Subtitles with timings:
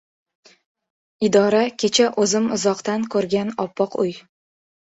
[1.27, 4.19] Idora- kecha o‘zim uzoqdan ko‘rgan oppoq uy.